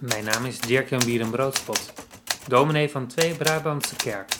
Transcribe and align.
Mijn 0.00 0.24
naam 0.24 0.44
is 0.44 0.60
Dirk-Jan 0.60 1.04
Bierenbroodspot, 1.04 1.92
dominee 2.48 2.90
van 2.90 3.06
Twee 3.06 3.34
Brabantse 3.34 3.96
Kerk. 3.96 4.36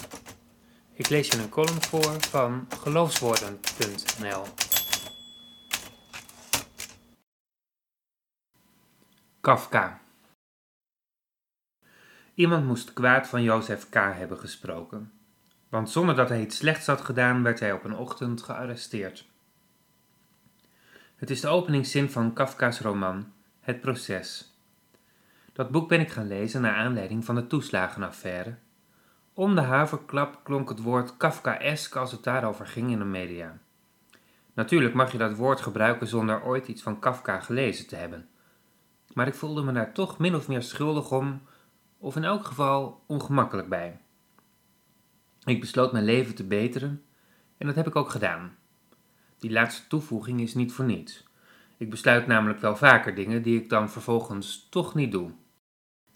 Ik 0.92 1.08
lees 1.08 1.28
je 1.28 1.38
een 1.38 1.48
column 1.48 1.82
voor 1.82 2.20
van 2.20 2.66
geloofswoorden.nl. 2.80 4.44
Kafka 9.40 10.00
Iemand 12.34 12.66
moest 12.66 12.92
kwaad 12.92 13.28
van 13.28 13.42
Jozef 13.42 13.88
K. 13.88 13.94
hebben 13.94 14.38
gesproken, 14.38 15.12
want 15.68 15.90
zonder 15.90 16.14
dat 16.14 16.28
hij 16.28 16.40
iets 16.40 16.56
slechts 16.56 16.86
had 16.86 17.00
gedaan, 17.00 17.42
werd 17.42 17.60
hij 17.60 17.72
op 17.72 17.84
een 17.84 17.96
ochtend 17.96 18.42
gearresteerd. 18.42 19.26
Het 21.16 21.30
is 21.30 21.40
de 21.40 21.48
openingszin 21.48 22.10
van 22.10 22.32
Kafka's 22.32 22.80
roman 22.80 23.32
Het 23.60 23.80
Proces. 23.80 24.57
Dat 25.58 25.70
boek 25.70 25.88
ben 25.88 26.00
ik 26.00 26.10
gaan 26.10 26.26
lezen 26.26 26.60
naar 26.60 26.74
aanleiding 26.74 27.24
van 27.24 27.34
de 27.34 27.46
toeslagenaffaire. 27.46 28.54
Om 29.32 29.54
de 29.54 29.60
haverklap 29.60 30.40
klonk 30.44 30.68
het 30.68 30.82
woord 30.82 31.16
Kafkaesk 31.16 31.96
als 31.96 32.12
het 32.12 32.22
daarover 32.22 32.66
ging 32.66 32.90
in 32.90 32.98
de 32.98 33.04
media. 33.04 33.58
Natuurlijk 34.54 34.94
mag 34.94 35.12
je 35.12 35.18
dat 35.18 35.36
woord 35.36 35.60
gebruiken 35.60 36.06
zonder 36.06 36.42
ooit 36.44 36.68
iets 36.68 36.82
van 36.82 36.98
Kafka 36.98 37.40
gelezen 37.40 37.86
te 37.86 37.96
hebben. 37.96 38.28
Maar 39.12 39.26
ik 39.26 39.34
voelde 39.34 39.62
me 39.62 39.72
daar 39.72 39.92
toch 39.92 40.18
min 40.18 40.34
of 40.34 40.48
meer 40.48 40.62
schuldig 40.62 41.12
om, 41.12 41.42
of 41.98 42.16
in 42.16 42.24
elk 42.24 42.44
geval 42.44 43.02
ongemakkelijk 43.06 43.68
bij. 43.68 44.00
Ik 45.44 45.60
besloot 45.60 45.92
mijn 45.92 46.04
leven 46.04 46.34
te 46.34 46.44
beteren 46.44 47.02
en 47.56 47.66
dat 47.66 47.76
heb 47.76 47.86
ik 47.86 47.96
ook 47.96 48.10
gedaan. 48.10 48.56
Die 49.38 49.50
laatste 49.50 49.86
toevoeging 49.86 50.40
is 50.40 50.54
niet 50.54 50.72
voor 50.72 50.84
niets. 50.84 51.26
Ik 51.76 51.90
besluit 51.90 52.26
namelijk 52.26 52.60
wel 52.60 52.76
vaker 52.76 53.14
dingen 53.14 53.42
die 53.42 53.60
ik 53.60 53.68
dan 53.68 53.90
vervolgens 53.90 54.66
toch 54.70 54.94
niet 54.94 55.12
doe. 55.12 55.32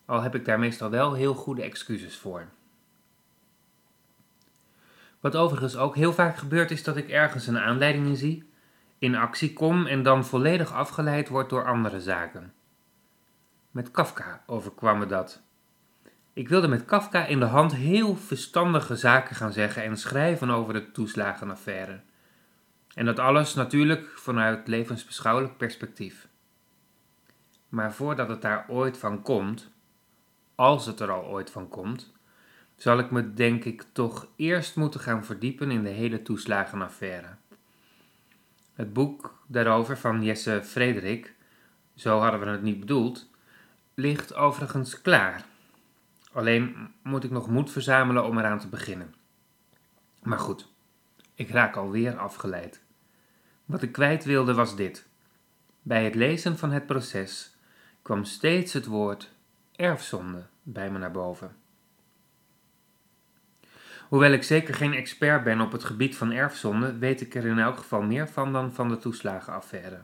Al 0.05 0.23
heb 0.23 0.35
ik 0.35 0.45
daar 0.45 0.59
meestal 0.59 0.91
wel 0.91 1.13
heel 1.13 1.35
goede 1.35 1.63
excuses 1.63 2.17
voor. 2.17 2.49
Wat 5.21 5.37
overigens 5.37 5.77
ook 5.77 5.97
heel 5.97 6.13
vaak 6.13 6.37
gebeurt 6.37 6.71
is 6.71 6.85
dat 6.85 6.97
ik 6.97 7.09
ergens 7.09 7.47
een 7.47 7.59
aanleiding 7.59 8.07
in 8.07 8.17
zie, 8.17 8.51
in 8.99 9.15
actie 9.15 9.53
kom 9.53 9.87
en 9.87 10.03
dan 10.03 10.25
volledig 10.25 10.73
afgeleid 10.73 11.29
word 11.29 11.51
door 11.51 11.67
andere 11.67 12.01
zaken. 12.01 12.53
Met 13.71 13.91
Kafka 13.91 14.43
overkwam 14.47 14.99
me 14.99 15.07
dat. 15.07 15.43
Ik 16.33 16.49
wilde 16.49 16.69
met 16.69 16.85
Kafka 16.85 17.27
in 17.27 17.41
de 17.41 17.47
hand 17.47 17.75
heel 17.75 18.17
verstandige 18.17 18.97
zaken 18.97 19.37
gaan 19.37 19.53
zeggen 19.53 19.83
en 19.83 19.97
schrijven 19.97 20.51
over 20.51 20.73
de 20.75 20.91
toeslagenaffaire. 20.91 22.01
En 22.95 23.05
dat 23.05 23.19
alles 23.19 23.55
natuurlijk 23.55 24.09
vanuit 24.15 24.69
levensbeschouwelijk 24.69 25.57
perspectief. 25.57 26.29
Maar 27.69 27.93
voordat 27.93 28.29
het 28.29 28.43
daar 28.43 28.65
ooit 28.69 28.99
van 28.99 29.23
komt, 29.23 29.72
als 30.55 30.87
het 30.87 31.01
er 31.01 31.11
al 31.11 31.25
ooit 31.25 31.51
van 31.51 31.69
komt, 31.69 32.13
zal 32.77 32.99
ik 32.99 33.11
me 33.11 33.35
denk 33.35 33.65
ik 33.65 33.85
toch 33.93 34.27
eerst 34.37 34.77
moeten 34.77 35.01
gaan 35.01 35.25
verdiepen 35.25 35.71
in 35.71 35.83
de 35.83 35.89
hele 35.89 36.23
toeslagenaffaire. 36.23 37.29
Het 38.75 38.93
boek 38.93 39.39
daarover 39.47 39.99
van 39.99 40.25
Jesse 40.25 40.61
Frederik, 40.65 41.35
zo 41.95 42.19
hadden 42.19 42.41
we 42.41 42.47
het 42.47 42.63
niet 42.63 42.81
bedoeld, 42.81 43.31
ligt 43.95 44.35
overigens 44.35 45.03
klaar. 45.03 45.45
Alleen 46.33 46.91
moet 47.03 47.25
ik 47.25 47.31
nog 47.31 47.49
moed 47.49 47.71
verzamelen 47.71 48.25
om 48.25 48.39
eraan 48.39 48.59
te 48.59 48.69
beginnen. 48.69 49.15
Maar 50.23 50.39
goed, 50.39 50.69
ik 51.35 51.51
raak 51.51 51.77
alweer 51.77 52.19
afgeleid. 52.19 52.81
Wat 53.65 53.83
ik 53.83 53.93
kwijt 53.93 54.25
wilde 54.25 54.55
was 54.55 54.77
dit. 54.77 55.07
Bij 55.83 56.05
het 56.05 56.15
lezen 56.15 56.59
van 56.59 56.71
het 56.71 56.87
proces 56.87 57.57
kwam 58.03 58.25
steeds 58.25 58.73
het 58.73 58.87
woord 58.87 59.32
erfzonde 59.83 60.43
bij 60.63 60.91
me 60.91 60.99
naar 60.99 61.11
boven. 61.11 61.57
Hoewel 64.09 64.33
ik 64.33 64.43
zeker 64.43 64.75
geen 64.75 64.95
expert 64.95 65.45
ben 65.45 65.61
op 65.61 65.73
het 65.73 65.85
gebied 65.85 66.17
van 66.17 66.33
erfzonde, 66.33 66.99
weet 66.99 67.21
ik 67.21 67.35
er 67.35 67.47
in 67.47 67.59
elk 67.59 67.77
geval 67.77 68.03
meer 68.03 68.29
van 68.29 68.53
dan 68.53 68.73
van 68.73 68.89
de 68.89 68.99
toeslagenaffaire. 68.99 70.01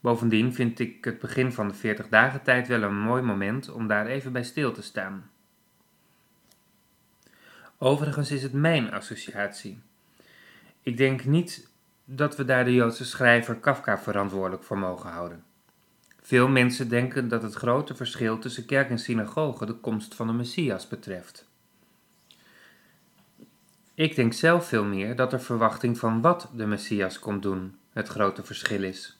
Bovendien 0.00 0.54
vind 0.54 0.78
ik 0.78 1.04
het 1.04 1.18
begin 1.18 1.52
van 1.52 1.68
de 1.68 1.74
40 1.74 2.08
dagen 2.08 2.42
tijd 2.42 2.68
wel 2.68 2.82
een 2.82 3.00
mooi 3.00 3.22
moment 3.22 3.70
om 3.70 3.86
daar 3.86 4.06
even 4.06 4.32
bij 4.32 4.44
stil 4.44 4.72
te 4.72 4.82
staan. 4.82 5.30
Overigens 7.78 8.30
is 8.30 8.42
het 8.42 8.52
mijn 8.52 8.92
associatie. 8.92 9.78
Ik 10.82 10.96
denk 10.96 11.24
niet 11.24 11.68
dat 12.04 12.36
we 12.36 12.44
daar 12.44 12.64
de 12.64 12.74
Joodse 12.74 13.04
schrijver 13.04 13.56
Kafka 13.56 13.98
verantwoordelijk 13.98 14.64
voor 14.64 14.78
mogen 14.78 15.10
houden. 15.10 15.44
Veel 16.28 16.48
mensen 16.48 16.88
denken 16.88 17.28
dat 17.28 17.42
het 17.42 17.54
grote 17.54 17.94
verschil 17.94 18.38
tussen 18.38 18.66
kerk 18.66 18.90
en 18.90 18.98
synagoge 18.98 19.66
de 19.66 19.74
komst 19.74 20.14
van 20.14 20.26
de 20.26 20.32
Messias 20.32 20.88
betreft. 20.88 21.48
Ik 23.94 24.16
denk 24.16 24.32
zelf 24.32 24.68
veel 24.68 24.84
meer 24.84 25.16
dat 25.16 25.30
de 25.30 25.38
verwachting 25.38 25.98
van 25.98 26.20
wat 26.20 26.50
de 26.54 26.66
Messias 26.66 27.18
komt 27.18 27.42
doen 27.42 27.76
het 27.92 28.08
grote 28.08 28.44
verschil 28.44 28.82
is. 28.82 29.18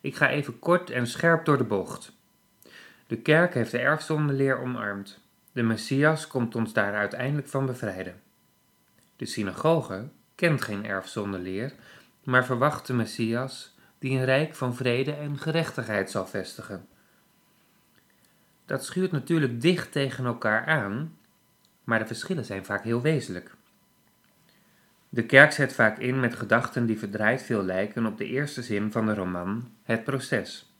Ik 0.00 0.16
ga 0.16 0.28
even 0.28 0.58
kort 0.58 0.90
en 0.90 1.06
scherp 1.06 1.44
door 1.44 1.58
de 1.58 1.64
bocht. 1.64 2.12
De 3.06 3.16
kerk 3.16 3.54
heeft 3.54 3.70
de 3.70 3.78
erfzondeleer 3.78 4.60
omarmd. 4.60 5.20
De 5.52 5.62
Messias 5.62 6.26
komt 6.26 6.54
ons 6.54 6.72
daar 6.72 6.94
uiteindelijk 6.94 7.48
van 7.48 7.66
bevrijden. 7.66 8.20
De 9.16 9.26
synagoge 9.26 10.08
kent 10.34 10.62
geen 10.62 10.86
erfzondeleer, 10.86 11.72
maar 12.24 12.44
verwacht 12.44 12.86
de 12.86 12.92
Messias 12.92 13.75
die 13.98 14.18
een 14.18 14.24
rijk 14.24 14.54
van 14.54 14.74
vrede 14.74 15.12
en 15.12 15.38
gerechtigheid 15.38 16.10
zal 16.10 16.26
vestigen. 16.26 16.88
Dat 18.64 18.84
schuurt 18.84 19.12
natuurlijk 19.12 19.60
dicht 19.60 19.92
tegen 19.92 20.24
elkaar 20.24 20.66
aan, 20.66 21.16
maar 21.84 21.98
de 21.98 22.06
verschillen 22.06 22.44
zijn 22.44 22.64
vaak 22.64 22.84
heel 22.84 23.00
wezenlijk. 23.02 23.54
De 25.08 25.26
kerk 25.26 25.52
zet 25.52 25.72
vaak 25.72 25.98
in 25.98 26.20
met 26.20 26.34
gedachten 26.34 26.86
die 26.86 26.98
verdraaid 26.98 27.42
veel 27.42 27.62
lijken 27.62 28.06
op 28.06 28.18
de 28.18 28.26
eerste 28.26 28.62
zin 28.62 28.92
van 28.92 29.06
de 29.06 29.14
roman 29.14 29.70
Het 29.82 30.04
proces. 30.04 30.74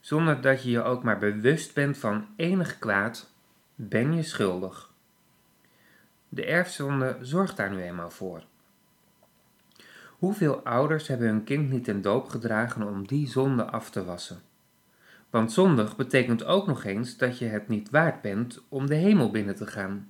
Zonder 0.00 0.40
dat 0.40 0.62
je 0.62 0.70
je 0.70 0.82
ook 0.82 1.02
maar 1.02 1.18
bewust 1.18 1.74
bent 1.74 1.98
van 1.98 2.26
enig 2.36 2.78
kwaad, 2.78 3.32
ben 3.74 4.14
je 4.14 4.22
schuldig. 4.22 4.92
De 6.28 6.44
erfzonde 6.44 7.18
zorgt 7.20 7.56
daar 7.56 7.70
nu 7.70 7.82
eenmaal 7.82 8.10
voor. 8.10 8.44
Hoeveel 10.18 10.64
ouders 10.64 11.08
hebben 11.08 11.28
hun 11.28 11.44
kind 11.44 11.70
niet 11.70 11.84
ten 11.84 12.02
doop 12.02 12.28
gedragen 12.28 12.88
om 12.88 13.06
die 13.06 13.28
zonde 13.28 13.64
af 13.64 13.90
te 13.90 14.04
wassen? 14.04 14.42
Want 15.30 15.52
zondig 15.52 15.96
betekent 15.96 16.44
ook 16.44 16.66
nog 16.66 16.84
eens 16.84 17.16
dat 17.16 17.38
je 17.38 17.44
het 17.44 17.68
niet 17.68 17.90
waard 17.90 18.20
bent 18.20 18.62
om 18.68 18.86
de 18.86 18.94
hemel 18.94 19.30
binnen 19.30 19.56
te 19.56 19.66
gaan. 19.66 20.08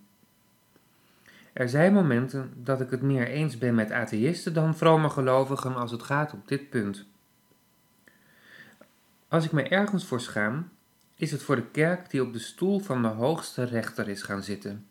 Er 1.52 1.68
zijn 1.68 1.92
momenten 1.92 2.52
dat 2.56 2.80
ik 2.80 2.90
het 2.90 3.02
meer 3.02 3.26
eens 3.26 3.58
ben 3.58 3.74
met 3.74 3.90
atheïsten 3.90 4.54
dan 4.54 4.76
vrome 4.76 5.08
gelovigen 5.08 5.74
als 5.74 5.90
het 5.90 6.02
gaat 6.02 6.32
op 6.32 6.48
dit 6.48 6.70
punt. 6.70 7.06
Als 9.28 9.44
ik 9.44 9.52
me 9.52 9.68
ergens 9.68 10.04
voor 10.04 10.20
schaam, 10.20 10.68
is 11.16 11.30
het 11.30 11.42
voor 11.42 11.56
de 11.56 11.66
kerk 11.70 12.10
die 12.10 12.22
op 12.22 12.32
de 12.32 12.38
stoel 12.38 12.78
van 12.78 13.02
de 13.02 13.08
hoogste 13.08 13.64
rechter 13.64 14.08
is 14.08 14.22
gaan 14.22 14.42
zitten. 14.42 14.86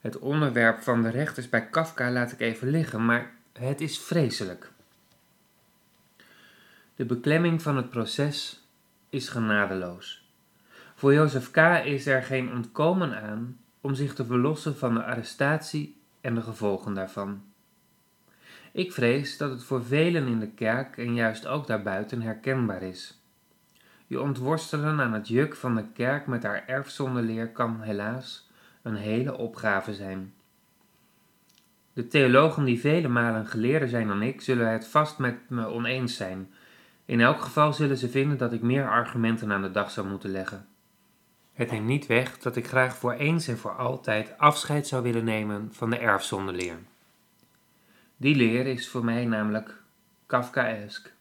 Het 0.00 0.18
onderwerp 0.18 0.82
van 0.82 1.02
de 1.02 1.08
rechters 1.08 1.48
bij 1.48 1.66
Kafka 1.66 2.10
laat 2.10 2.32
ik 2.32 2.40
even 2.40 2.68
liggen, 2.68 3.04
maar 3.04 3.30
het 3.52 3.80
is 3.80 3.98
vreselijk. 3.98 4.72
De 6.96 7.04
beklemming 7.04 7.62
van 7.62 7.76
het 7.76 7.90
proces 7.90 8.68
is 9.08 9.28
genadeloos. 9.28 10.28
Voor 10.94 11.14
Jozef 11.14 11.50
K. 11.50 11.56
is 11.84 12.06
er 12.06 12.22
geen 12.22 12.52
ontkomen 12.52 13.22
aan 13.22 13.58
om 13.80 13.94
zich 13.94 14.14
te 14.14 14.24
verlossen 14.24 14.76
van 14.76 14.94
de 14.94 15.04
arrestatie 15.04 16.00
en 16.20 16.34
de 16.34 16.42
gevolgen 16.42 16.94
daarvan. 16.94 17.42
Ik 18.72 18.92
vrees 18.92 19.36
dat 19.36 19.50
het 19.50 19.64
voor 19.64 19.84
velen 19.84 20.26
in 20.26 20.40
de 20.40 20.50
kerk 20.50 20.96
en 20.96 21.14
juist 21.14 21.46
ook 21.46 21.66
daarbuiten 21.66 22.22
herkenbaar 22.22 22.82
is. 22.82 23.20
Je 24.06 24.20
ontworstelen 24.20 25.00
aan 25.00 25.12
het 25.12 25.28
juk 25.28 25.56
van 25.56 25.74
de 25.74 25.84
kerk 25.94 26.26
met 26.26 26.42
haar 26.42 26.66
erfzondeleer 26.66 27.52
kan 27.52 27.80
helaas 27.80 28.48
een 28.82 28.96
hele 28.96 29.36
opgave 29.36 29.94
zijn. 29.94 30.34
De 32.00 32.08
theologen 32.08 32.64
die 32.64 32.80
vele 32.80 33.08
malen 33.08 33.46
geleerder 33.46 33.88
zijn 33.88 34.06
dan 34.06 34.22
ik, 34.22 34.40
zullen 34.40 34.72
het 34.72 34.86
vast 34.86 35.18
met 35.18 35.36
me 35.48 35.66
oneens 35.66 36.16
zijn. 36.16 36.52
In 37.04 37.20
elk 37.20 37.40
geval 37.40 37.72
zullen 37.72 37.96
ze 37.96 38.08
vinden 38.08 38.38
dat 38.38 38.52
ik 38.52 38.62
meer 38.62 38.90
argumenten 38.90 39.52
aan 39.52 39.62
de 39.62 39.70
dag 39.70 39.90
zou 39.90 40.08
moeten 40.08 40.30
leggen. 40.30 40.66
Het 41.52 41.70
neemt 41.70 41.86
niet 41.86 42.06
weg 42.06 42.38
dat 42.38 42.56
ik 42.56 42.66
graag 42.66 42.96
voor 42.96 43.12
eens 43.12 43.48
en 43.48 43.58
voor 43.58 43.76
altijd 43.76 44.38
afscheid 44.38 44.86
zou 44.86 45.02
willen 45.02 45.24
nemen 45.24 45.68
van 45.72 45.90
de 45.90 45.98
erfzondeleer. 45.98 46.78
Die 48.16 48.36
leer 48.36 48.66
is 48.66 48.88
voor 48.88 49.04
mij 49.04 49.24
namelijk 49.24 49.82
Kafkaesk. 50.26 51.12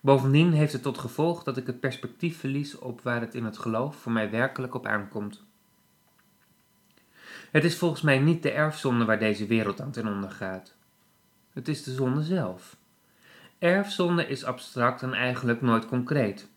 Bovendien 0.00 0.52
heeft 0.52 0.72
het 0.72 0.82
tot 0.82 0.98
gevolg 0.98 1.42
dat 1.42 1.56
ik 1.56 1.66
het 1.66 1.80
perspectief 1.80 2.38
verlies 2.38 2.78
op 2.78 3.00
waar 3.00 3.20
het 3.20 3.34
in 3.34 3.44
het 3.44 3.58
geloof 3.58 3.96
voor 3.96 4.12
mij 4.12 4.30
werkelijk 4.30 4.74
op 4.74 4.86
aankomt. 4.86 5.46
Het 7.50 7.64
is 7.64 7.78
volgens 7.78 8.02
mij 8.02 8.18
niet 8.18 8.42
de 8.42 8.50
erfzonde 8.50 9.04
waar 9.04 9.18
deze 9.18 9.46
wereld 9.46 9.80
aan 9.80 9.90
ten 9.90 10.06
onder 10.06 10.30
gaat. 10.30 10.76
Het 11.52 11.68
is 11.68 11.82
de 11.82 11.92
zonde 11.92 12.22
zelf. 12.22 12.76
Erfzonde 13.58 14.26
is 14.26 14.44
abstract 14.44 15.02
en 15.02 15.12
eigenlijk 15.12 15.62
nooit 15.62 15.86
concreet. 15.86 16.48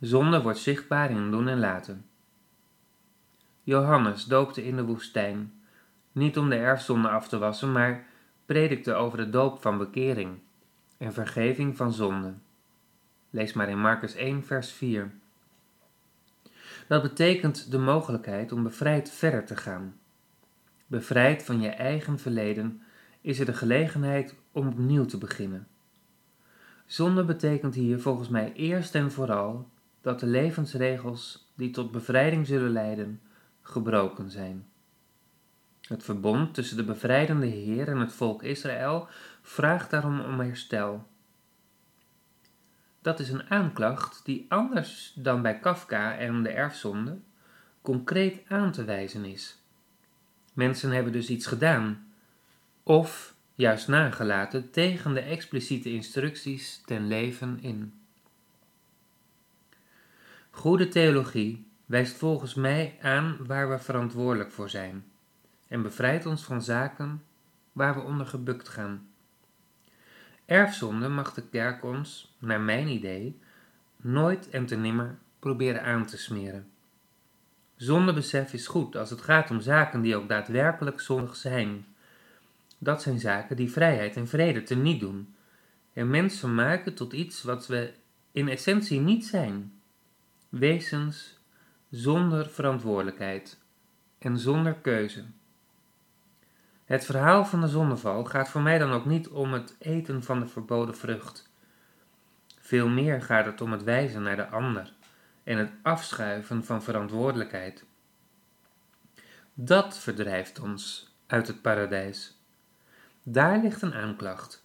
Zonde 0.00 0.42
wordt 0.42 0.58
zichtbaar 0.58 1.10
in 1.10 1.30
doen 1.30 1.48
en 1.48 1.58
laten. 1.58 2.06
Johannes 3.62 4.24
doopte 4.24 4.64
in 4.64 4.76
de 4.76 4.84
woestijn, 4.84 5.52
niet 6.12 6.38
om 6.38 6.48
de 6.48 6.56
erfzonde 6.56 7.08
af 7.08 7.28
te 7.28 7.38
wassen, 7.38 7.72
maar 7.72 8.06
predikte 8.46 8.94
over 8.94 9.18
de 9.18 9.30
doop 9.30 9.62
van 9.62 9.78
bekering 9.78 10.38
en 10.98 11.12
vergeving 11.12 11.76
van 11.76 11.92
zonden. 11.92 12.42
Lees 13.30 13.52
maar 13.52 13.68
in 13.68 13.80
Marcus 13.80 14.14
1, 14.14 14.44
vers 14.44 14.72
4. 14.72 15.12
Dat 16.86 17.02
betekent 17.02 17.70
de 17.70 17.78
mogelijkheid 17.78 18.52
om 18.52 18.62
bevrijd 18.62 19.10
verder 19.10 19.44
te 19.44 19.56
gaan. 19.56 19.94
Bevrijd 20.86 21.42
van 21.42 21.60
je 21.60 21.68
eigen 21.68 22.18
verleden 22.18 22.82
is 23.20 23.38
er 23.38 23.46
de 23.46 23.52
gelegenheid 23.52 24.34
om 24.52 24.66
opnieuw 24.68 25.04
te 25.04 25.18
beginnen. 25.18 25.66
Zonde 26.86 27.24
betekent 27.24 27.74
hier 27.74 28.00
volgens 28.00 28.28
mij 28.28 28.52
eerst 28.52 28.94
en 28.94 29.10
vooral 29.10 29.68
dat 30.00 30.20
de 30.20 30.26
levensregels 30.26 31.52
die 31.54 31.70
tot 31.70 31.90
bevrijding 31.90 32.46
zullen 32.46 32.70
leiden, 32.70 33.20
gebroken 33.62 34.30
zijn. 34.30 34.66
Het 35.80 36.02
verbond 36.02 36.54
tussen 36.54 36.76
de 36.76 36.84
bevrijdende 36.84 37.46
Heer 37.46 37.88
en 37.88 37.98
het 37.98 38.12
volk 38.12 38.42
Israël 38.42 39.08
vraagt 39.42 39.90
daarom 39.90 40.20
om 40.20 40.40
herstel. 40.40 41.06
Dat 43.02 43.20
is 43.20 43.30
een 43.30 43.50
aanklacht 43.50 44.24
die 44.24 44.46
anders 44.48 45.12
dan 45.16 45.42
bij 45.42 45.58
Kafka 45.58 46.16
en 46.16 46.42
de 46.42 46.48
erfzonde 46.48 47.18
concreet 47.82 48.42
aan 48.48 48.72
te 48.72 48.84
wijzen 48.84 49.24
is. 49.24 49.62
Mensen 50.52 50.90
hebben 50.90 51.12
dus 51.12 51.28
iets 51.28 51.46
gedaan, 51.46 52.12
of 52.82 53.34
juist 53.54 53.88
nagelaten 53.88 54.70
tegen 54.70 55.14
de 55.14 55.20
expliciete 55.20 55.92
instructies 55.92 56.82
ten 56.84 57.06
leven 57.06 57.58
in. 57.60 57.94
Goede 60.50 60.88
theologie 60.88 61.66
wijst 61.86 62.16
volgens 62.16 62.54
mij 62.54 62.98
aan 63.00 63.36
waar 63.46 63.70
we 63.70 63.78
verantwoordelijk 63.78 64.50
voor 64.50 64.70
zijn 64.70 65.04
en 65.68 65.82
bevrijdt 65.82 66.26
ons 66.26 66.44
van 66.44 66.62
zaken 66.62 67.22
waar 67.72 67.94
we 67.94 68.00
onder 68.00 68.26
gebukt 68.26 68.68
gaan. 68.68 69.11
Erfzonde 70.52 71.08
mag 71.08 71.34
de 71.34 71.42
kerk 71.42 71.84
ons, 71.84 72.34
naar 72.38 72.60
mijn 72.60 72.88
idee, 72.88 73.38
nooit 73.96 74.50
en 74.50 74.66
te 74.66 74.76
nimmer 74.76 75.18
proberen 75.38 75.82
aan 75.82 76.06
te 76.06 76.16
smeren. 76.16 76.70
Zondebesef 77.76 78.52
is 78.52 78.66
goed 78.66 78.96
als 78.96 79.10
het 79.10 79.20
gaat 79.20 79.50
om 79.50 79.60
zaken 79.60 80.00
die 80.00 80.16
ook 80.16 80.28
daadwerkelijk 80.28 81.00
zondig 81.00 81.36
zijn. 81.36 81.86
Dat 82.78 83.02
zijn 83.02 83.20
zaken 83.20 83.56
die 83.56 83.72
vrijheid 83.72 84.16
en 84.16 84.28
vrede 84.28 84.62
teniet 84.62 85.00
doen 85.00 85.34
en 85.92 86.10
mensen 86.10 86.54
maken 86.54 86.94
tot 86.94 87.12
iets 87.12 87.42
wat 87.42 87.66
we 87.66 87.92
in 88.32 88.48
essentie 88.48 89.00
niet 89.00 89.26
zijn. 89.26 89.72
Wezens 90.48 91.38
zonder 91.90 92.48
verantwoordelijkheid 92.50 93.58
en 94.18 94.38
zonder 94.38 94.74
keuze. 94.74 95.24
Het 96.84 97.04
verhaal 97.04 97.44
van 97.44 97.60
de 97.60 97.68
zondeval 97.68 98.24
gaat 98.24 98.48
voor 98.48 98.60
mij 98.60 98.78
dan 98.78 98.92
ook 98.92 99.04
niet 99.06 99.28
om 99.28 99.52
het 99.52 99.76
eten 99.78 100.22
van 100.22 100.40
de 100.40 100.46
verboden 100.46 100.96
vrucht. 100.96 101.50
Veel 102.60 102.88
meer 102.88 103.22
gaat 103.22 103.46
het 103.46 103.60
om 103.60 103.72
het 103.72 103.82
wijzen 103.82 104.22
naar 104.22 104.36
de 104.36 104.48
ander 104.48 104.92
en 105.44 105.58
het 105.58 105.72
afschuiven 105.82 106.64
van 106.64 106.82
verantwoordelijkheid. 106.82 107.84
Dat 109.54 109.98
verdrijft 109.98 110.60
ons 110.60 111.14
uit 111.26 111.46
het 111.46 111.62
paradijs. 111.62 112.40
Daar 113.22 113.58
ligt 113.58 113.82
een 113.82 113.94
aanklacht. 113.94 114.64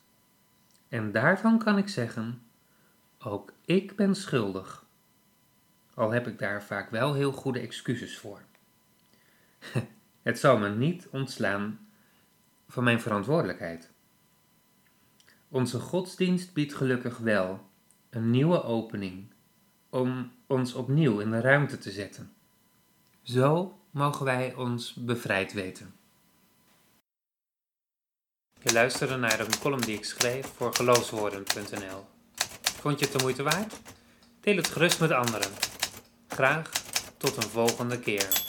En 0.89 1.11
daarvan 1.11 1.59
kan 1.59 1.77
ik 1.77 1.89
zeggen: 1.89 2.41
ook 3.19 3.53
ik 3.65 3.95
ben 3.95 4.15
schuldig. 4.15 4.85
Al 5.93 6.11
heb 6.11 6.27
ik 6.27 6.39
daar 6.39 6.63
vaak 6.63 6.89
wel 6.89 7.13
heel 7.13 7.31
goede 7.31 7.59
excuses 7.59 8.17
voor. 8.17 8.41
Het 10.21 10.39
zal 10.39 10.57
me 10.57 10.69
niet 10.69 11.07
ontslaan 11.11 11.86
van 12.67 12.83
mijn 12.83 13.01
verantwoordelijkheid. 13.01 13.91
Onze 15.49 15.79
godsdienst 15.79 16.53
biedt 16.53 16.73
gelukkig 16.73 17.17
wel 17.17 17.69
een 18.09 18.29
nieuwe 18.29 18.63
opening 18.63 19.31
om 19.89 20.31
ons 20.47 20.73
opnieuw 20.73 21.19
in 21.19 21.31
de 21.31 21.41
ruimte 21.41 21.77
te 21.77 21.91
zetten. 21.91 22.33
Zo 23.21 23.79
mogen 23.91 24.25
wij 24.25 24.55
ons 24.55 24.93
bevrijd 24.93 25.53
weten. 25.53 25.95
Je 28.61 28.73
luisterde 28.73 29.15
naar 29.15 29.39
een 29.39 29.59
column 29.59 29.81
die 29.81 29.97
ik 29.97 30.05
schreef 30.05 30.47
voor 30.47 30.75
geloofswoorden.nl. 30.75 32.05
Vond 32.61 32.99
je 32.99 33.05
het 33.05 33.17
de 33.17 33.23
moeite 33.23 33.43
waard? 33.43 33.79
Deel 34.39 34.55
het 34.55 34.67
gerust 34.67 34.99
met 34.99 35.11
anderen. 35.11 35.51
Graag 36.27 36.71
tot 37.17 37.35
een 37.35 37.49
volgende 37.49 37.99
keer. 37.99 38.46